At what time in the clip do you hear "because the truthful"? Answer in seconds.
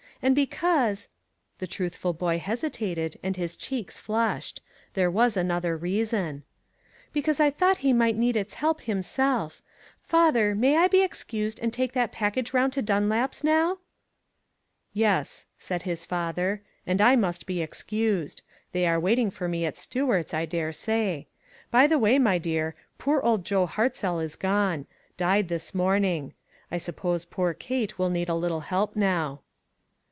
0.35-2.13